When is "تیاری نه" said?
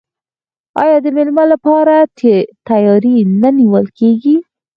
2.67-3.49